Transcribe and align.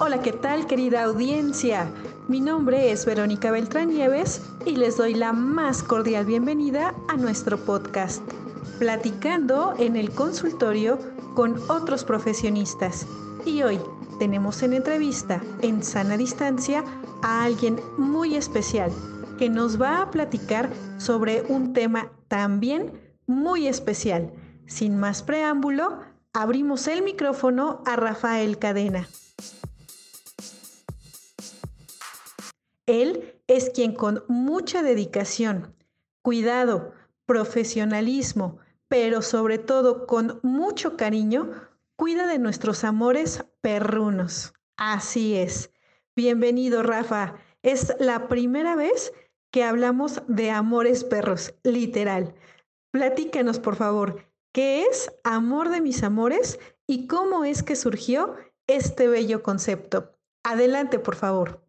Hola, 0.00 0.22
¿qué 0.22 0.32
tal 0.32 0.66
querida 0.66 1.04
audiencia? 1.04 1.88
Mi 2.26 2.40
nombre 2.40 2.90
es 2.90 3.06
Verónica 3.06 3.52
Beltrán 3.52 3.90
Nieves 3.90 4.42
y 4.66 4.74
les 4.74 4.96
doy 4.96 5.14
la 5.14 5.32
más 5.32 5.84
cordial 5.84 6.26
bienvenida 6.26 6.94
a 7.08 7.16
nuestro 7.16 7.58
podcast, 7.58 8.20
platicando 8.80 9.74
en 9.78 9.94
el 9.94 10.10
consultorio 10.10 10.98
con 11.34 11.54
otros 11.70 12.02
profesionistas. 12.02 13.06
Y 13.46 13.62
hoy 13.62 13.78
tenemos 14.18 14.64
en 14.64 14.72
entrevista, 14.72 15.40
en 15.62 15.84
sana 15.84 16.16
distancia, 16.16 16.84
a 17.22 17.44
alguien 17.44 17.78
muy 17.96 18.34
especial 18.34 18.90
que 19.38 19.48
nos 19.48 19.80
va 19.80 20.02
a 20.02 20.10
platicar 20.10 20.70
sobre 20.98 21.42
un 21.48 21.72
tema 21.72 22.10
también 22.26 22.92
muy 23.26 23.68
especial. 23.68 24.32
Sin 24.66 24.98
más 24.98 25.22
preámbulo, 25.22 26.00
abrimos 26.32 26.88
el 26.88 27.02
micrófono 27.02 27.80
a 27.86 27.94
Rafael 27.94 28.58
Cadena. 28.58 29.06
Él 32.86 33.40
es 33.46 33.70
quien 33.70 33.94
con 33.94 34.24
mucha 34.28 34.82
dedicación, 34.82 35.74
cuidado, 36.22 36.92
profesionalismo, 37.26 38.58
pero 38.88 39.22
sobre 39.22 39.58
todo 39.58 40.06
con 40.06 40.38
mucho 40.42 40.96
cariño, 40.96 41.50
cuida 41.96 42.26
de 42.26 42.38
nuestros 42.38 42.84
amores 42.84 43.44
perrunos. 43.62 44.52
Así 44.76 45.36
es. 45.36 45.70
Bienvenido, 46.14 46.82
Rafa. 46.82 47.36
Es 47.62 47.94
la 47.98 48.28
primera 48.28 48.76
vez 48.76 49.12
que 49.50 49.64
hablamos 49.64 50.22
de 50.28 50.50
amores 50.50 51.04
perros, 51.04 51.54
literal. 51.62 52.34
Platícanos, 52.90 53.60
por 53.60 53.76
favor, 53.76 54.26
¿qué 54.52 54.82
es 54.82 55.10
Amor 55.24 55.70
de 55.70 55.80
mis 55.80 56.02
amores 56.02 56.58
y 56.86 57.06
cómo 57.06 57.44
es 57.44 57.62
que 57.62 57.76
surgió 57.76 58.36
este 58.66 59.08
bello 59.08 59.42
concepto? 59.42 60.12
Adelante, 60.42 60.98
por 60.98 61.16
favor. 61.16 61.63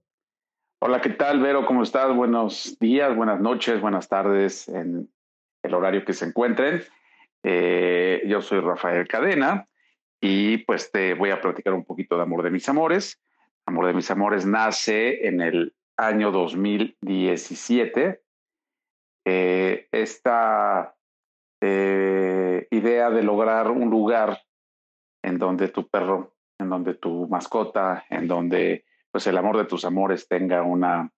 Hola, 0.88 1.02
¿qué 1.02 1.10
tal, 1.10 1.40
Vero? 1.40 1.66
¿Cómo 1.66 1.82
estás? 1.82 2.16
Buenos 2.16 2.78
días, 2.80 3.16
buenas 3.16 3.42
noches, 3.42 3.82
buenas 3.82 4.08
tardes 4.08 4.68
en 4.68 5.12
el 5.64 5.74
horario 5.74 6.06
que 6.06 6.14
se 6.14 6.26
encuentren. 6.26 6.84
Eh, 7.42 8.22
yo 8.28 8.40
soy 8.40 8.60
Rafael 8.60 9.08
Cadena 9.08 9.68
y 10.22 10.60
pues 10.60 10.92
te 10.92 11.16
voy 11.16 11.32
a 11.32 11.42
platicar 11.42 11.74
un 11.74 11.86
poquito 11.86 12.18
de 12.18 12.22
Amor 12.22 12.44
de 12.44 12.52
mis 12.52 12.70
Amores. 12.70 13.20
Amor 13.66 13.88
de 13.88 13.94
mis 13.96 14.12
Amores 14.12 14.46
nace 14.46 15.28
en 15.28 15.42
el 15.42 15.74
año 15.98 16.32
2017. 16.32 18.22
Eh, 19.26 19.88
esta 19.92 20.96
eh, 21.62 22.68
idea 22.70 23.10
de 23.10 23.24
lograr 23.24 23.72
un 23.72 23.90
lugar 23.90 24.40
en 25.24 25.40
donde 25.40 25.70
tu 25.70 25.88
perro, 25.88 26.36
en 26.60 26.70
donde 26.70 26.94
tu 26.94 27.28
mascota, 27.28 28.06
en 28.12 28.28
donde 28.28 28.86
pues 29.16 29.28
el 29.28 29.38
amor 29.38 29.56
de 29.56 29.64
tus 29.64 29.86
amores 29.86 30.28
tenga 30.28 30.62
una, 30.64 31.10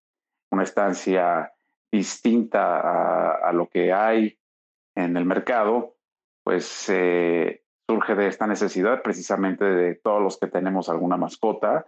una 0.51 0.61
estancia 0.61 1.51
distinta 1.91 3.39
a, 3.39 3.51
lo 3.53 3.69
que 3.69 3.91
hay 3.91 4.37
en 4.93 5.17
el 5.17 5.25
mercado, 5.25 5.95
pues 6.43 6.89
eh, 6.89 7.63
surge 7.87 8.13
de 8.13 8.27
esta 8.27 8.45
necesidad 8.45 9.01
precisamente 9.01 9.65
de 9.65 9.95
todos 9.95 10.21
los 10.21 10.37
que 10.37 10.45
tenemos 10.45 10.89
alguna 10.89 11.17
mascota 11.17 11.87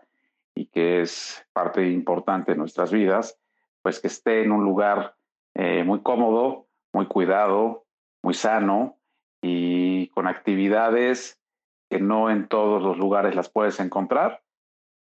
y 0.56 0.66
que 0.66 1.02
es 1.02 1.46
parte 1.54 1.88
importante 1.88 2.54
de 2.54 2.58
nuestras 2.58 2.92
vidas, 2.92 3.40
pues 3.84 4.00
que 4.00 4.08
esté 4.08 4.42
en 4.42 4.52
un 4.52 4.64
lugar 4.64 5.16
eh, 5.54 5.84
muy 5.84 6.02
cómodo, 6.02 6.70
muy 6.92 7.06
cuidado, 7.06 7.86
muy 8.24 8.34
sano 8.34 8.98
y 9.44 10.08
con 10.08 10.26
actividades 10.26 11.40
que 11.88 12.00
no 12.00 12.32
en 12.32 12.48
todos 12.48 12.82
los 12.82 12.98
lugares 12.98 13.36
las 13.36 13.50
puedes 13.50 13.80
encontrar 13.80 14.42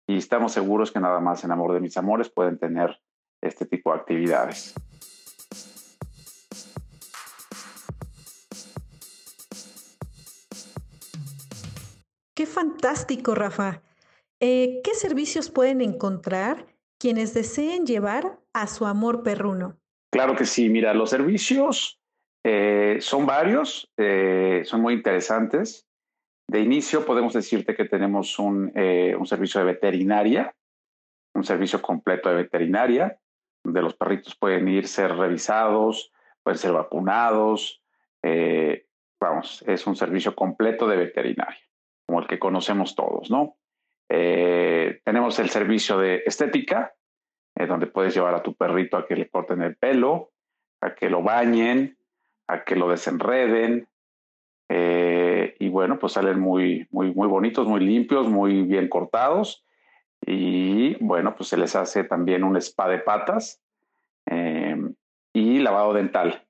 y 0.08 0.17
estamos 0.17 0.53
seguros 0.53 0.92
que 0.92 1.00
nada 1.00 1.20
más 1.20 1.44
en 1.44 1.52
Amor 1.52 1.73
de 1.73 1.80
mis 1.80 1.98
Amores 1.98 2.30
pueden 2.30 2.58
tener 2.58 3.00
este 3.41 3.66
tipo 3.66 3.91
de 3.91 4.00
actividades. 4.00 4.74
Qué 12.35 12.46
fantástico, 12.46 13.34
Rafa. 13.34 13.81
Eh, 14.41 14.81
¿Qué 14.84 14.94
servicios 14.94 15.50
pueden 15.50 15.81
encontrar 15.81 16.66
quienes 17.00 17.34
deseen 17.34 17.85
llevar 17.85 18.40
a 18.53 18.68
su 18.68 18.85
amor 18.85 19.24
perruno? 19.24 19.80
Claro 20.12 20.35
que 20.35 20.46
sí, 20.46 20.69
mira, 20.69 20.94
los 20.94 21.09
servicios 21.09 22.00
eh, 22.44 22.97
son 23.00 23.25
varios, 23.25 23.91
eh, 23.97 24.63
son 24.66 24.81
muy 24.81 24.94
interesantes. 24.94 25.88
De 26.47 26.59
inicio 26.59 27.06
podemos 27.06 27.33
decirte 27.33 27.75
que 27.75 27.85
tenemos 27.85 28.38
eh, 28.75 29.16
un, 29.17 29.25
servicio 29.25 29.59
de 29.59 29.66
veterinaria, 29.66 30.56
un 31.33 31.44
servicio 31.44 31.81
completo 31.81 32.29
de 32.29 32.35
veterinaria, 32.35 33.19
donde 33.63 33.81
los 33.81 33.95
perritos 33.95 34.35
pueden 34.35 34.67
ir, 34.67 34.88
ser 34.88 35.16
revisados, 35.16 36.11
pueden 36.44 36.59
ser 36.59 36.72
vacunados. 36.72 37.81
Eh, 38.23 38.85
vamos, 39.19 39.63
es 39.67 39.88
un 39.88 39.95
servicio 39.95 40.35
completo 40.35 40.88
de 40.88 40.97
veterinaria, 40.97 41.63
como 42.06 42.19
el 42.19 42.28
que 42.28 42.38
conocemos 42.38 42.95
todos, 42.95 43.31
¿no? 43.31 43.57
Eh, 44.07 45.01
tenemos 45.03 45.39
el 45.39 45.50
servicio 45.50 45.97
de 45.97 46.22
estética, 46.27 46.94
donde 47.56 47.88
puedes 47.88 48.13
llevar 48.13 48.35
a 48.35 48.44
tu 48.44 48.53
perrito 48.53 48.97
a 48.97 49.07
que 49.07 49.16
le 49.16 49.29
corten 49.29 49.62
el 49.62 49.77
pelo, 49.77 50.31
a 50.81 50.94
que 50.94 51.09
lo 51.09 51.23
bañen, 51.23 51.97
a 52.47 52.66
que 52.66 52.75
lo 52.75 52.89
desenreden, 52.89 53.88
bueno, 55.75 56.00
pues 56.00 56.13
salen 56.13 56.40
muy, 56.40 56.88
muy, 56.90 57.13
muy 57.13 57.28
bonitos, 57.28 57.68
muy 57.68 57.81
limpios, 57.81 58.30
muy 58.30 58.63
bien 58.63 58.88
cortados. 58.88 59.66
Y 60.25 60.96
bueno, 61.03 61.36
pues 61.36 61.50
se 61.50 61.58
les 61.58 61.75
hace 61.75 62.06
también 62.06 62.46
un 62.46 62.56
spa 62.56 62.88
de 62.88 63.00
patas 63.00 63.62
em, 64.25 64.96
y 65.34 65.59
lavado 65.59 65.91
dental. 65.91 66.47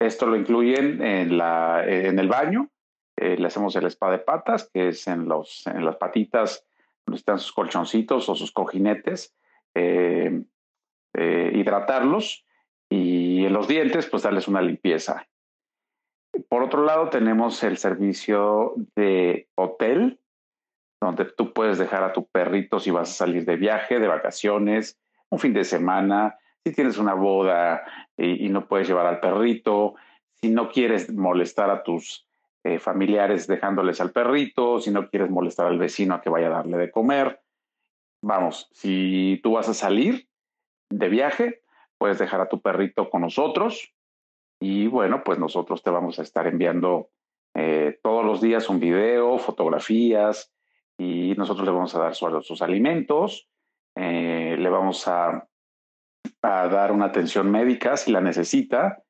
Esto 0.00 0.24
lo 0.24 0.36
incluyen 0.36 1.02
en, 1.02 1.36
la, 1.36 1.84
en 1.86 2.18
el 2.18 2.28
baño. 2.28 2.70
Eh, 3.18 3.36
le 3.36 3.46
hacemos 3.48 3.76
el 3.76 3.84
spa 3.84 4.10
de 4.10 4.20
patas, 4.20 4.70
que 4.72 4.88
es 4.88 5.06
en, 5.06 5.28
los, 5.28 5.66
en 5.66 5.84
las 5.84 5.96
patitas 5.96 6.66
donde 7.04 7.18
están 7.18 7.38
sus 7.38 7.52
colchoncitos 7.52 8.26
o 8.30 8.34
sus 8.34 8.52
cojinetes, 8.52 9.36
em, 9.74 10.46
eh, 11.12 11.52
hidratarlos 11.54 12.46
y 12.88 13.44
en 13.44 13.52
los 13.52 13.68
dientes, 13.68 14.06
pues 14.06 14.22
darles 14.22 14.48
una 14.48 14.62
limpieza. 14.62 15.26
Por 16.52 16.62
otro 16.62 16.84
lado, 16.84 17.08
tenemos 17.08 17.62
el 17.62 17.78
servicio 17.78 18.74
de 18.94 19.48
hotel, 19.54 20.20
donde 21.00 21.24
tú 21.24 21.54
puedes 21.54 21.78
dejar 21.78 22.04
a 22.04 22.12
tu 22.12 22.26
perrito 22.26 22.78
si 22.78 22.90
vas 22.90 23.08
a 23.08 23.14
salir 23.14 23.46
de 23.46 23.56
viaje, 23.56 23.98
de 23.98 24.06
vacaciones, 24.06 25.00
un 25.30 25.38
fin 25.38 25.54
de 25.54 25.64
semana, 25.64 26.36
si 26.62 26.74
tienes 26.74 26.98
una 26.98 27.14
boda 27.14 27.84
y, 28.18 28.50
no 28.50 28.68
puedes 28.68 28.86
llevar 28.86 29.06
al 29.06 29.18
perrito, 29.18 29.94
si 30.42 30.50
no 30.50 30.68
quieres 30.68 31.10
molestar 31.10 31.70
a 31.70 31.82
tus 31.82 32.28
eh, 32.64 32.78
familiares 32.78 33.46
dejándoles 33.46 34.02
al 34.02 34.12
perrito, 34.12 34.78
si 34.78 34.90
no 34.90 35.08
quieres 35.08 35.30
molestar 35.30 35.68
al 35.68 35.78
vecino 35.78 36.16
a 36.16 36.20
que 36.20 36.28
vaya 36.28 36.48
a 36.48 36.58
darle 36.58 36.76
de 36.76 36.90
comer. 36.90 37.40
Vamos, 38.22 38.68
si 38.72 39.40
tú 39.42 39.52
vas 39.52 39.70
a 39.70 39.74
salir 39.74 40.28
de 40.90 41.08
viaje, 41.08 41.62
puedes 41.96 42.18
dejar 42.18 42.42
a 42.42 42.50
tu 42.50 42.60
perrito 42.60 43.08
con 43.08 43.22
nosotros 43.22 43.94
y 44.62 44.86
bueno, 44.86 45.24
pues 45.24 45.40
nosotros 45.40 45.82
te 45.82 45.90
vamos 45.90 46.20
a 46.20 46.22
estar 46.22 46.46
enviando 46.46 47.10
eh, 47.52 47.98
todos 48.00 48.24
los 48.24 48.40
días 48.40 48.68
un 48.68 48.78
video, 48.78 49.36
fotografías 49.38 50.52
y 50.96 51.34
nosotros 51.36 51.66
le 51.66 51.72
vamos 51.72 51.92
a 51.96 51.98
dar 51.98 52.14
sus, 52.14 52.62
alimentos, 52.62 53.48
eh, 53.96 54.54
le 54.56 54.70
vamos 54.70 55.08
a, 55.08 55.48
dar 56.40 56.92
una 56.92 57.06
atención 57.06 57.50
médica 57.50 57.96
si 57.96 58.12
la 58.12 58.20
necesita. 58.20 59.02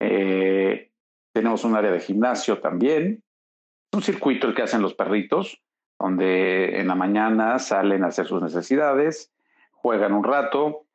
Eh, 0.00 0.90
tenemos 1.32 1.62
un 1.62 1.76
área 1.76 1.92
de 1.92 2.00
gimnasio 2.00 2.58
también, 2.58 3.22
un 3.92 4.02
circuito 4.02 4.48
el 4.48 4.56
que 4.56 4.62
hacen 4.62 4.82
los 4.82 4.94
perritos, 4.94 5.62
donde 6.00 6.80
en 6.80 6.88
la 6.88 6.96
mañana 6.96 7.60
salen 7.60 8.02
a 8.02 8.08
hacer 8.08 8.26
sus 8.26 8.42
necesidades, 8.42 9.32
juegan 9.70 10.14
un 10.14 10.24
rato, 10.24 10.86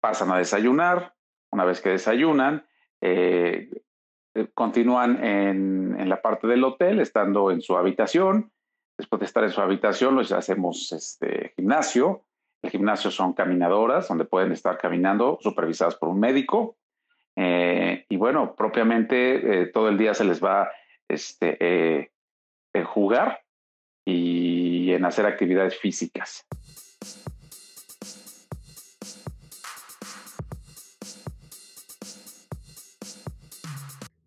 pasan 0.00 0.32
a 0.32 0.38
desayunar, 0.38 1.14
una 1.52 1.64
vez 1.64 1.80
que 1.80 1.90
desayunan, 1.90 2.66
eh, 3.06 3.68
eh, 4.34 4.48
continúan 4.54 5.22
en, 5.22 6.08
la 6.08 6.22
parte 6.22 6.46
del 6.46 6.64
hotel, 6.64 7.00
estando 7.00 7.50
en 7.50 7.60
su 7.60 7.76
habitación. 7.76 8.50
Después 8.96 9.20
de 9.20 9.26
estar 9.26 9.44
en 9.44 9.50
su 9.50 9.60
habitación, 9.60 10.16
les 10.16 10.32
hacemos 10.32 10.90
este 10.90 11.52
gimnasio. 11.54 12.22
El 12.62 12.70
gimnasio 12.70 13.10
son 13.10 13.34
caminadoras, 13.34 14.08
donde 14.08 14.24
pueden 14.24 14.52
estar 14.52 14.78
caminando, 14.78 15.38
supervisadas 15.42 15.96
por 15.96 16.08
un 16.08 16.18
médico. 16.18 16.78
Eh, 17.36 18.06
y 18.08 18.16
bueno, 18.16 18.54
propiamente 18.54 19.66
todo 19.66 19.88
el 19.88 19.98
día 19.98 20.14
se 20.14 20.24
les 20.24 20.42
va 20.42 20.70
este, 21.06 22.10
en 22.72 22.84
jugar 22.84 23.42
y 24.06 24.92
en 24.92 25.04
hacer 25.04 25.26
actividades 25.26 25.76
físicas. 25.78 26.46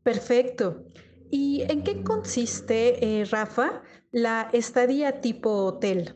Perfecto. 0.07 0.85
¿Y 1.29 1.65
en 1.69 1.83
qué 1.83 2.01
consiste, 2.01 3.19
eh, 3.19 3.25
Rafa, 3.25 3.81
la 4.13 4.49
estadía 4.53 5.19
tipo 5.19 5.65
hotel? 5.65 6.15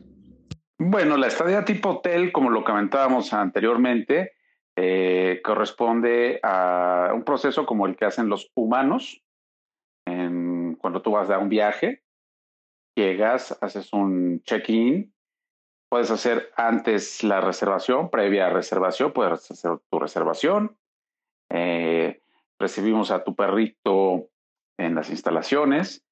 Bueno, 0.78 1.18
la 1.18 1.26
estadía 1.26 1.62
tipo 1.66 1.90
hotel, 1.90 2.32
como 2.32 2.48
lo 2.48 2.64
comentábamos 2.64 3.34
anteriormente, 3.34 4.32
eh, 4.76 5.42
corresponde 5.44 6.40
a 6.42 7.10
un 7.14 7.22
proceso 7.22 7.66
como 7.66 7.86
el 7.86 7.94
que 7.94 8.06
hacen 8.06 8.30
los 8.30 8.50
humanos 8.54 9.22
cuando 10.06 11.02
tú 11.02 11.10
vas 11.10 11.28
a 11.28 11.38
un 11.38 11.50
viaje. 11.50 12.02
Llegas, 12.96 13.58
haces 13.60 13.92
un 13.92 14.40
check-in, 14.42 15.14
puedes 15.90 16.10
hacer 16.10 16.50
antes 16.56 17.22
la 17.22 17.42
reservación, 17.42 18.08
previa 18.08 18.48
reservación, 18.48 19.12
puedes 19.12 19.50
hacer 19.50 19.72
tu 19.90 19.98
reservación. 19.98 20.78
Eh, 21.50 22.21
recibimos 22.62 23.10
a 23.10 23.24
tu 23.24 23.34
perrito 23.34 24.30
en 24.78 24.94
las 24.94 25.10
instalaciones. 25.10 26.02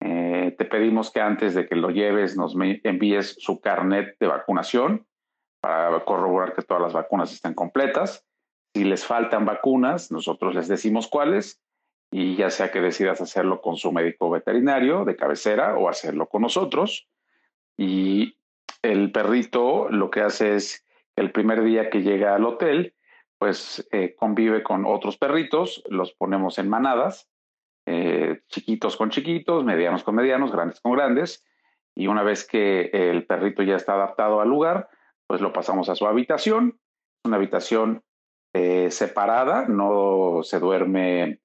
Eh, 0.00 0.54
te 0.56 0.64
pedimos 0.64 1.10
que 1.10 1.20
antes 1.20 1.54
de 1.54 1.66
que 1.66 1.74
lo 1.74 1.90
lleves 1.90 2.36
nos 2.36 2.54
envíes 2.84 3.36
su 3.38 3.60
carnet 3.60 4.16
de 4.18 4.28
vacunación 4.28 5.06
para 5.60 6.04
corroborar 6.04 6.54
que 6.54 6.62
todas 6.62 6.82
las 6.82 6.92
vacunas 6.92 7.32
estén 7.32 7.54
completas. 7.54 8.24
Si 8.74 8.84
les 8.84 9.04
faltan 9.04 9.44
vacunas, 9.44 10.10
nosotros 10.12 10.54
les 10.54 10.68
decimos 10.68 11.08
cuáles 11.08 11.60
y 12.10 12.36
ya 12.36 12.50
sea 12.50 12.70
que 12.70 12.80
decidas 12.80 13.20
hacerlo 13.20 13.60
con 13.60 13.76
su 13.76 13.90
médico 13.90 14.30
veterinario 14.30 15.04
de 15.04 15.16
cabecera 15.16 15.76
o 15.76 15.88
hacerlo 15.88 16.28
con 16.28 16.42
nosotros. 16.42 17.08
Y 17.76 18.36
el 18.82 19.12
perrito 19.12 19.88
lo 19.90 20.10
que 20.10 20.20
hace 20.20 20.54
es 20.54 20.84
el 21.16 21.32
primer 21.32 21.62
día 21.64 21.90
que 21.90 22.02
llega 22.02 22.34
al 22.34 22.44
hotel, 22.44 22.94
pues 23.46 23.86
eh, 23.92 24.16
convive 24.16 24.64
con 24.64 24.84
otros 24.84 25.18
perritos, 25.18 25.84
los 25.88 26.12
ponemos 26.12 26.58
en 26.58 26.68
manadas 26.68 27.30
eh, 27.86 28.40
chiquitos 28.48 28.96
con 28.96 29.10
chiquitos, 29.10 29.64
medianos 29.64 30.02
con 30.02 30.16
medianos, 30.16 30.50
grandes 30.50 30.80
con 30.80 30.90
grandes, 30.90 31.46
y 31.94 32.08
una 32.08 32.24
vez 32.24 32.44
que 32.44 32.90
el 32.92 33.24
perrito 33.24 33.62
ya 33.62 33.76
está 33.76 33.94
adaptado 33.94 34.40
al 34.40 34.48
lugar, 34.48 34.88
pues 35.28 35.40
lo 35.40 35.52
pasamos 35.52 35.88
a 35.88 35.94
su 35.94 36.08
habitación, 36.08 36.80
una 37.22 37.36
habitación 37.36 38.02
eh, 38.52 38.90
separada, 38.90 39.68
no 39.68 40.40
se 40.42 40.58
duerme, 40.58 41.40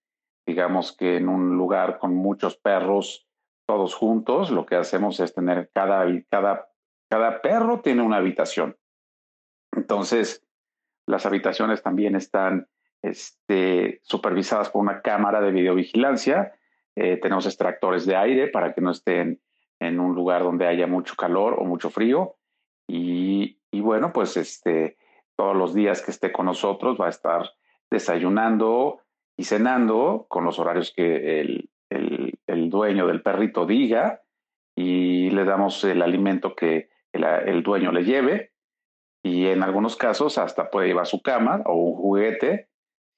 digamos 0.48 0.98
que 0.98 1.18
en 1.18 1.30
un 1.30 1.56
lugar 1.56 2.00
con 2.00 2.16
muchos 2.16 2.58
perros 2.58 3.28
todos 3.68 3.94
juntos, 3.94 4.50
lo 4.50 4.66
que 4.66 4.76
hacemos 4.76 5.20
es 5.20 5.36
tener 5.36 5.70
cada, 5.72 6.04
cada, 6.32 6.68
cada 7.12 7.44
perro 7.44 7.82
tiene 7.82 8.02
una 8.02 8.18
habitación. 8.18 8.76
Entonces, 9.72 10.44
las 11.06 11.26
habitaciones 11.26 11.82
también 11.82 12.16
están 12.16 12.68
este, 13.02 14.00
supervisadas 14.04 14.70
por 14.70 14.82
una 14.82 15.02
cámara 15.02 15.42
de 15.42 15.52
videovigilancia. 15.52 16.54
Eh, 16.96 17.18
tenemos 17.18 17.46
extractores 17.46 18.06
de 18.06 18.16
aire 18.16 18.48
para 18.48 18.74
que 18.74 18.82
no 18.82 18.92
estén 18.92 19.42
en 19.80 20.00
un 20.00 20.14
lugar 20.14 20.44
donde 20.44 20.68
haya 20.68 20.88
mucho 20.88 21.16
calor 21.16 21.56
o 21.58 21.66
mucho 21.66 21.90
frío. 21.90 22.36
Y, 22.88 23.58
bueno, 23.72 24.12
pues 24.14 24.38
este, 24.38 24.98
todos 25.36 25.56
los 25.56 25.74
días 25.74 26.02
que 26.02 26.12
esté 26.12 26.32
con 26.32 26.46
nosotros 26.46 26.98
va 27.00 27.08
a 27.08 27.10
estar 27.10 27.50
desayunando 27.90 29.00
y 29.38 29.46
cenando 29.46 30.26
con 30.30 30.44
los 30.44 30.60
horarios 30.60 30.94
que 30.96 31.42
el, 31.42 31.68
dueño 32.70 33.06
del 33.06 33.22
perrito 33.22 33.66
diga 33.66 34.22
y 34.78 35.30
le 35.32 35.44
damos 35.44 35.84
el 35.84 36.02
alimento 36.02 36.56
que 36.56 36.90
el, 37.12 37.64
dueño 37.64 37.92
le 37.92 38.06
lleve 38.06 38.51
y 39.24 39.48
en 39.48 39.64
algunos 39.64 39.96
casos 39.96 40.38
hasta 40.38 40.70
puede 40.70 40.88
llevar 40.88 41.08
su 41.08 41.22
cama 41.22 41.62
o 41.66 41.76
un 41.76 41.96
juguete 41.96 42.68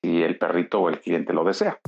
si 0.02 0.22
el 0.22 0.38
perrito 0.38 0.82
o 0.82 0.90
el 0.90 1.00
cliente 1.00 1.34
lo 1.34 1.44
desea. 1.44 1.80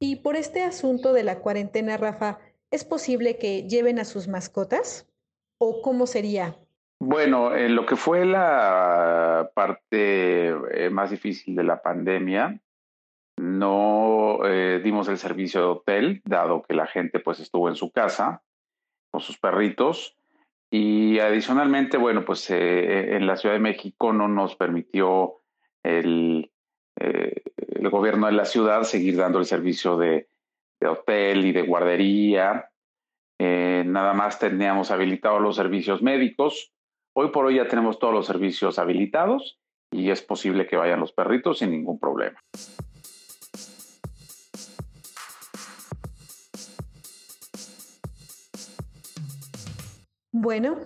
Y 0.00 0.16
por 0.16 0.36
este 0.36 0.62
asunto 0.62 1.12
de 1.12 1.24
la 1.24 1.40
cuarentena, 1.40 1.96
Rafa, 1.96 2.38
¿es 2.70 2.84
posible 2.84 3.38
que 3.38 3.68
lleven 3.68 3.98
a 3.98 4.04
sus 4.04 4.28
mascotas? 4.28 5.08
¿O 5.58 5.82
cómo 5.82 6.06
sería? 6.06 6.56
Bueno, 7.00 7.54
en 7.54 7.74
lo 7.74 7.86
que 7.86 7.96
fue 7.96 8.24
la 8.24 9.50
parte 9.54 10.48
eh, 10.48 10.90
más 10.90 11.10
difícil 11.10 11.54
de 11.54 11.64
la 11.64 11.80
pandemia, 11.80 12.60
no 13.36 14.40
eh, 14.44 14.80
dimos 14.82 15.08
el 15.08 15.18
servicio 15.18 15.60
de 15.60 15.66
hotel, 15.66 16.22
dado 16.24 16.62
que 16.62 16.74
la 16.74 16.86
gente 16.86 17.20
pues 17.20 17.38
estuvo 17.38 17.68
en 17.68 17.76
su 17.76 17.90
casa 17.92 18.42
con 19.10 19.20
sus 19.20 19.38
perritos 19.38 20.18
y 20.70 21.18
adicionalmente, 21.18 21.96
bueno, 21.96 22.24
pues 22.24 22.50
eh, 22.50 23.16
en 23.16 23.26
la 23.26 23.36
Ciudad 23.36 23.54
de 23.54 23.60
México 23.60 24.12
no 24.12 24.28
nos 24.28 24.54
permitió 24.54 25.40
el, 25.82 26.50
eh, 27.00 27.42
el, 27.56 27.88
gobierno 27.88 28.26
de 28.26 28.32
la 28.32 28.44
ciudad 28.44 28.82
seguir 28.82 29.16
dando 29.16 29.38
el 29.38 29.46
servicio 29.46 29.96
de, 29.96 30.28
hotel 30.86 31.46
y 31.46 31.52
de 31.52 31.62
guardería. 31.62 32.70
Eh, 33.40 33.82
nada 33.86 34.12
más 34.12 34.38
teníamos 34.38 34.90
habilitados 34.90 35.40
los 35.40 35.56
servicios 35.56 36.02
médicos. 36.02 36.72
Hoy 37.16 37.30
por 37.30 37.46
hoy 37.46 37.56
ya 37.56 37.66
tenemos 37.66 37.98
todos 37.98 38.14
los 38.14 38.26
servicios 38.26 38.78
habilitados 38.78 39.58
y 39.90 40.10
es 40.10 40.22
posible 40.22 40.66
que 40.66 40.76
vayan 40.76 41.00
los 41.00 41.12
perritos 41.12 41.58
sin 41.58 41.70
ningún 41.70 41.98
problema. 41.98 42.38
Bueno, 50.40 50.78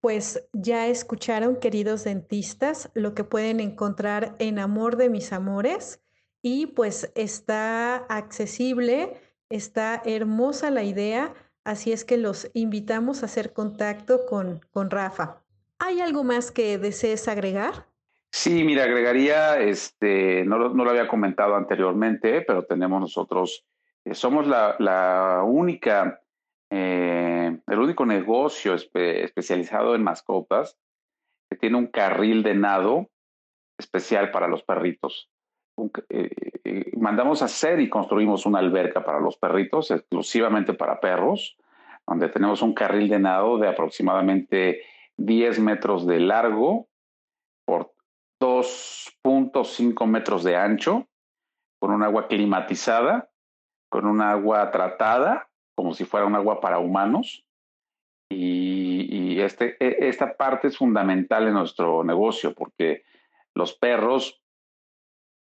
pues 0.00 0.48
ya 0.52 0.86
escucharon, 0.86 1.56
queridos 1.56 2.04
dentistas, 2.04 2.92
lo 2.94 3.12
que 3.12 3.24
pueden 3.24 3.58
encontrar 3.58 4.36
en 4.38 4.60
Amor 4.60 4.96
de 4.96 5.10
mis 5.10 5.32
Amores 5.32 6.00
y 6.42 6.68
pues 6.68 7.10
está 7.16 7.96
accesible, 7.96 9.20
está 9.48 10.00
hermosa 10.04 10.70
la 10.70 10.84
idea, 10.84 11.34
así 11.64 11.90
es 11.90 12.04
que 12.04 12.18
los 12.18 12.52
invitamos 12.54 13.22
a 13.22 13.26
hacer 13.26 13.52
contacto 13.52 14.26
con, 14.26 14.60
con 14.70 14.90
Rafa. 14.90 15.42
¿Hay 15.80 16.00
algo 16.00 16.22
más 16.22 16.52
que 16.52 16.78
desees 16.78 17.26
agregar? 17.26 17.88
Sí, 18.30 18.62
mira, 18.62 18.84
agregaría, 18.84 19.58
este, 19.58 20.44
no, 20.44 20.68
no 20.68 20.84
lo 20.84 20.90
había 20.90 21.08
comentado 21.08 21.56
anteriormente, 21.56 22.42
pero 22.42 22.64
tenemos 22.64 23.00
nosotros, 23.00 23.66
eh, 24.04 24.14
somos 24.14 24.46
la, 24.46 24.76
la 24.78 25.42
única 25.44 26.22
eh, 26.70 27.58
el 27.66 27.78
único 27.78 28.06
negocio 28.06 28.74
especializado 28.74 29.94
en 29.96 30.04
mascotas 30.04 30.78
que 31.50 31.56
tiene 31.56 31.76
un 31.76 31.88
carril 31.88 32.44
de 32.44 32.54
nado 32.54 33.10
especial 33.76 34.30
para 34.30 34.46
los 34.46 34.62
perritos. 34.62 35.28
Eh, 36.08 36.30
eh, 36.64 36.92
mandamos 36.96 37.42
a 37.42 37.46
hacer 37.46 37.80
y 37.80 37.88
construimos 37.88 38.46
una 38.46 38.60
alberca 38.60 39.04
para 39.04 39.18
los 39.18 39.36
perritos, 39.36 39.90
exclusivamente 39.90 40.74
para 40.74 41.00
perros, 41.00 41.56
donde 42.06 42.28
tenemos 42.28 42.62
un 42.62 42.72
carril 42.72 43.08
de 43.08 43.18
nado 43.18 43.58
de 43.58 43.68
aproximadamente 43.68 44.82
10 45.16 45.58
metros 45.60 46.06
de 46.06 46.20
largo 46.20 46.88
por 47.64 47.94
2.5 48.40 50.06
metros 50.06 50.44
de 50.44 50.56
ancho, 50.56 51.08
con 51.80 51.92
un 51.92 52.02
agua 52.02 52.28
climatizada, 52.28 53.30
con 53.88 54.06
un 54.06 54.20
agua 54.20 54.70
tratada 54.70 55.49
como 55.80 55.94
si 55.94 56.04
fuera 56.04 56.26
un 56.26 56.34
agua 56.34 56.60
para 56.60 56.78
humanos. 56.78 57.46
Y, 58.30 59.40
este, 59.40 59.76
e, 59.80 60.08
esta 60.08 60.36
parte 60.36 60.68
es 60.68 60.76
fundamental 60.76 61.48
en 61.48 61.54
nuestro 61.54 62.04
negocio 62.04 62.54
porque 62.54 63.02
los 63.54 63.72
perros 63.72 64.42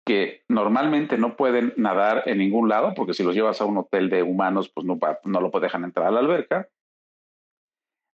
que 0.04 0.44
normalmente 0.48 1.16
no 1.16 1.36
pueden 1.36 1.72
nadar 1.78 2.24
en 2.26 2.36
ningún 2.36 2.68
lado, 2.68 2.92
porque 2.94 3.14
si 3.14 3.24
los 3.24 3.34
llevas 3.34 3.62
a 3.62 3.64
un 3.64 3.78
hotel 3.78 4.10
de 4.10 4.22
humanos, 4.22 4.68
pues 4.68 4.84
no, 4.84 4.98
no 5.24 5.40
lo 5.40 5.58
dejan 5.58 5.84
entrar 5.84 6.08
a 6.08 6.10
la 6.10 6.20
alberca. 6.20 6.68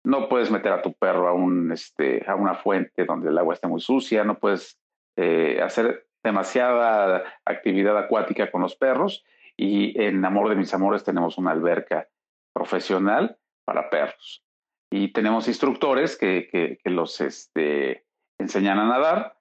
No 0.06 0.30
puedes 0.30 0.52
meter 0.52 0.74
a 0.74 0.84
tu 0.84 0.94
perro 0.94 1.28
a, 1.28 1.34
un, 1.34 1.72
este, 1.72 2.24
a 2.28 2.36
una 2.36 2.54
fuente 2.54 3.06
donde 3.06 3.30
el 3.30 3.38
agua 3.40 3.56
esté 3.56 3.68
muy 3.68 3.82
sucia, 3.82 4.24
no 4.24 4.38
puedes 4.38 4.80
eh, 5.18 5.60
hacer 5.60 6.06
demasiada 6.24 7.24
actividad 7.46 7.98
acuática 7.98 8.52
con 8.52 8.62
los 8.62 8.76
perros 8.76 9.26
y 9.62 9.94
en 10.02 10.26
Amor 10.26 10.50
de 10.50 10.56
mis 10.56 10.74
Amores 10.74 11.04
tenemos 11.04 11.38
una 11.38 11.52
alberca 11.52 12.10
profesional 12.52 13.38
para 13.64 13.92
perros. 13.92 14.44
Y 14.90 15.14
tenemos 15.14 15.48
instructores 15.48 16.18
que, 16.18 16.50
que, 16.84 16.90
los 16.90 17.22
este, 17.22 18.08
enseñan 18.40 18.80
a 18.80 18.88
nadar, 18.88 19.38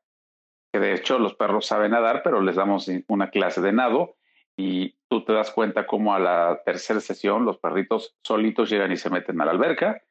que 0.70 0.78
de 0.78 0.92
hecho 0.92 1.18
los 1.18 1.34
perros 1.36 1.64
saben 1.64 1.92
nadar, 1.92 2.20
pero 2.22 2.42
les 2.42 2.56
damos 2.56 2.90
una 3.08 3.30
clase 3.30 3.62
de 3.62 3.72
nado 3.72 4.16
y 4.58 4.94
tú 5.08 5.24
te 5.24 5.32
das 5.32 5.50
cuenta 5.52 5.86
cómo 5.86 6.14
a 6.14 6.18
la 6.18 6.60
tercera 6.66 7.00
sesión 7.00 7.46
los 7.46 7.56
perritos 7.56 8.14
solitos 8.22 8.68
llegan 8.68 8.92
y 8.92 8.98
se 8.98 9.08
meten 9.08 9.40
a 9.40 9.46
la 9.46 9.52
alberca. 9.52 10.02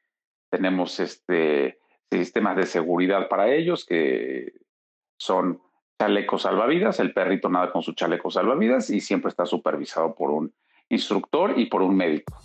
Tenemos 0.50 1.00
este, 1.00 1.78
sistemas 2.12 2.58
de 2.58 2.66
seguridad 2.66 3.30
para 3.30 3.54
ellos 3.54 3.86
que 3.86 4.54
son 5.20 5.62
chalecos 6.00 6.44
salvavidas, 6.44 7.00
el 7.00 7.14
perrito 7.14 7.50
nada 7.50 7.72
con 7.72 7.82
su 7.82 7.94
chaleco 7.94 8.32
salvavidas 8.32 8.90
y 8.90 9.02
siempre 9.02 9.30
está 9.30 9.46
supervisado 9.46 10.16
por 10.16 10.32
un 10.32 10.54
instructor 10.88 11.60
y 11.60 11.66
por 11.66 11.82
un 11.82 11.96
médico. 11.96 12.40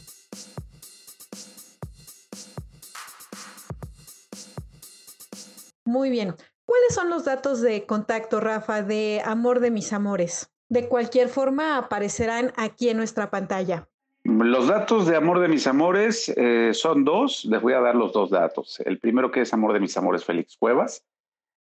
Muy 5.84 6.10
bien. 6.10 6.34
¿Cuáles 6.66 6.94
son 6.94 7.10
los 7.10 7.24
datos 7.24 7.60
de 7.60 7.86
contacto, 7.86 8.40
Rafa, 8.40 8.82
de 8.82 9.22
Amor 9.24 9.60
de 9.60 9.70
mis 9.70 9.92
Amores? 9.92 10.50
De 10.68 10.88
cualquier 10.88 11.28
forma, 11.28 11.76
aparecerán 11.76 12.52
aquí 12.56 12.88
en 12.88 12.96
nuestra 12.96 13.30
pantalla. 13.30 13.86
Los 14.24 14.68
datos 14.68 15.06
de 15.06 15.14
Amor 15.14 15.38
de 15.40 15.48
mis 15.48 15.66
Amores 15.66 16.32
eh, 16.36 16.70
son 16.72 17.04
dos. 17.04 17.44
Les 17.44 17.60
voy 17.60 17.74
a 17.74 17.80
dar 17.80 17.94
los 17.94 18.12
dos 18.12 18.30
datos. 18.30 18.80
El 18.80 18.98
primero 18.98 19.30
que 19.30 19.42
es 19.42 19.52
Amor 19.52 19.74
de 19.74 19.80
mis 19.80 19.96
Amores 19.96 20.24
Félix 20.24 20.56
Cuevas. 20.56 21.04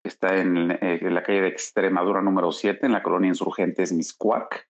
Está 0.04 0.36
en, 0.36 0.70
eh, 0.70 1.00
la 1.02 1.22
calle 1.22 1.40
de 1.40 1.48
Extremadura 1.48 2.20
número 2.20 2.52
7, 2.52 2.84
en 2.84 2.92
la 2.92 3.02
colonia 3.02 3.28
Insurgentes 3.28 3.92
Miscuac. 3.92 4.68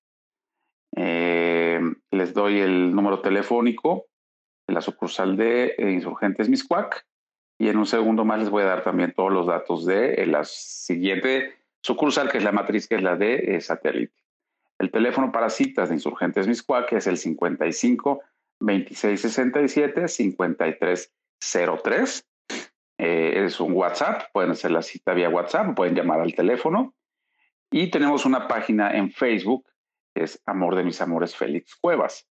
Eh, 0.97 1.81
les 2.13 2.33
doy 2.33 2.61
el 2.61 2.95
número 2.95 3.21
telefónico 3.21 4.07
de 4.69 4.75
la 4.75 4.81
sucursal 4.81 5.37
de 5.37 5.75
Insurgentes 5.79 6.49
Miscuac. 6.49 7.05
Y 7.59 7.69
en 7.69 7.79
un 7.79 7.87
segundo 7.87 8.25
más 8.25 8.39
les 8.39 8.51
voy 8.51 8.63
a 8.63 8.67
dar 8.67 8.85
también 8.85 9.13
todos 9.13 9.33
los 9.33 9.47
datos 9.47 9.85
de 9.85 10.25
la 10.27 10.45
siguiente 10.45 11.55
sucursal, 11.83 12.31
que 12.31 12.39
es 12.39 12.45
la 12.45 12.53
matriz, 12.53 12.89
que 12.89 12.95
es 12.95 13.03
la 13.03 13.17
de 13.17 13.61
satélite. 13.61 14.15
El 14.79 14.91
teléfono 14.91 15.33
para 15.33 15.51
citas 15.51 15.89
de 15.89 15.97
Insurgentes 15.97 16.47
Miscuac 16.47 16.93
es 16.93 17.07
el 17.07 17.17
55 17.17 18.23
2667 18.61 20.09
5303. 20.09 22.25
Eh, 22.99 23.45
es 23.45 23.61
un 23.61 23.73
WhatsApp, 23.73 24.25
pueden 24.33 24.53
hacer 24.53 24.71
la 24.71 24.83
cita 24.83 25.15
vía 25.15 25.29
WhatsApp, 25.29 25.75
pueden 25.75 25.95
llamar 25.95 26.21
al 26.21 26.35
teléfono. 26.35 26.95
Y 27.71 27.91
tenemos 27.91 28.25
una 28.25 28.47
página 28.47 28.97
en 28.97 29.11
Facebook, 29.11 29.69
que 30.15 30.25
es 30.25 30.41
Amor 30.47 30.77
de 30.77 30.85
mis 30.85 31.01
Amores 31.01 31.35
Félix 31.35 31.75
Cuevas. 31.75 32.29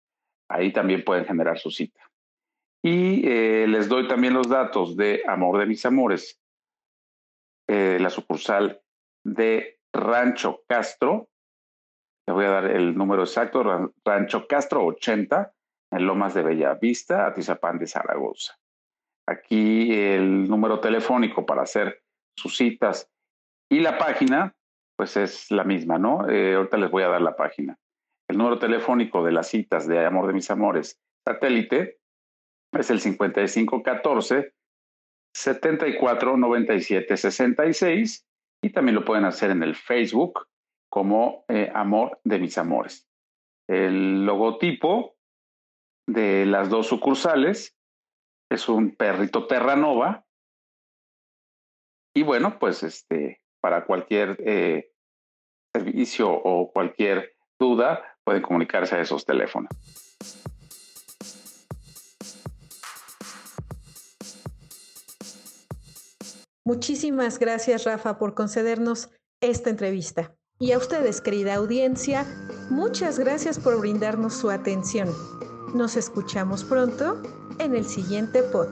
Ahí 0.50 0.74
también 0.74 1.04
pueden 1.04 1.25
generar 1.25 1.60
su 1.60 1.72
cita. 1.72 2.01
Y 2.84 3.28
eh, 3.28 3.68
les 3.68 3.88
doy 3.88 4.08
también 4.08 4.34
los 4.34 4.50
datos 4.50 4.96
de 4.96 5.24
Amor 5.28 5.60
de 5.60 5.66
mis 5.66 5.86
Amores, 5.86 6.42
eh, 7.68 7.98
la 8.00 8.10
sucursal 8.10 8.82
de 9.24 9.80
Rancho 9.94 10.63
Castro, 10.68 11.30
le 12.30 12.34
voy 12.34 12.46
a 12.46 12.50
dar 12.50 12.66
el 12.66 12.96
número 12.96 13.24
exacto, 13.24 13.92
Rancho 14.06 14.46
Castro 14.48 14.86
80, 14.86 15.51
en 15.92 16.06
Lomas 16.06 16.36
de 16.36 16.44
Bellavista, 16.44 17.25
Atizapán 17.25 17.80
de 17.80 17.88
Zaragoza. 17.88 18.56
Aquí 19.29 19.93
el 19.93 20.50
número 20.50 20.79
telefónico 20.79 21.45
para 21.45 21.62
hacer 21.62 22.01
sus 22.36 22.57
citas 22.57 23.12
y 23.69 23.79
la 23.79 24.00
página, 24.00 24.55
pues 24.98 25.17
es 25.17 25.51
la 25.51 25.63
misma, 25.63 26.00
¿no? 26.00 26.27
Eh, 26.27 26.55
ahorita 26.55 26.77
les 26.77 26.89
voy 26.89 27.03
a 27.03 27.09
dar 27.09 27.21
la 27.21 27.36
página. 27.36 27.77
El 28.27 28.39
número 28.39 28.57
telefónico 28.57 29.24
de 29.24 29.31
las 29.31 29.48
citas 29.48 29.88
de 29.88 30.03
Amor 30.03 30.25
de 30.25 30.33
mis 30.33 30.50
Amores 30.50 31.00
satélite 31.24 32.00
es 32.71 32.89
el 32.89 33.00
5514 33.00 34.53
74 35.36 36.38
97 36.38 37.15
66 37.15 38.27
y 38.63 38.69
también 38.71 38.95
lo 38.95 39.05
pueden 39.05 39.25
hacer 39.25 39.51
en 39.51 39.62
el 39.62 39.75
Facebook 39.75 40.48
como 40.89 41.45
eh, 41.50 41.71
Amor 41.75 42.19
de 42.24 42.39
mis 42.39 42.57
amores. 42.57 43.07
El 43.67 44.25
logotipo 44.25 45.15
de 46.07 46.48
las 46.48 46.69
dos 46.71 46.88
sucursales 46.88 47.78
es 48.50 48.68
un 48.68 48.96
perrito 48.96 49.48
Terranova. 49.48 50.25
Y 52.15 52.24
bueno, 52.24 52.60
pues 52.60 52.84
este, 52.84 53.41
para 53.62 53.86
cualquier 53.86 54.38
eh, 54.46 54.91
servicio 55.74 56.32
o 56.32 56.72
cualquier 56.72 57.36
duda, 57.60 58.18
pueden 58.24 58.41
comunicarse 58.41 58.96
a 58.96 59.01
esos 59.01 59.25
teléfonos. 59.25 59.70
Muchísimas 66.65 67.39
gracias, 67.39 67.86
Rafa, 67.86 68.20
por 68.20 68.36
concedernos 68.36 69.10
esta 69.41 69.70
entrevista. 69.70 70.36
Y 70.60 70.74
a 70.74 70.77
ustedes, 70.77 71.22
querida 71.22 71.56
audiencia, 71.56 72.25
muchas 72.70 73.18
gracias 73.18 73.58
por 73.58 73.79
brindarnos 73.79 74.36
su 74.36 74.51
atención. 74.51 75.10
Nos 75.74 75.98
escuchamos 75.98 76.64
pronto 76.64 77.22
en 77.60 77.76
el 77.76 77.86
siguiente 77.86 78.42
pod. 78.42 78.70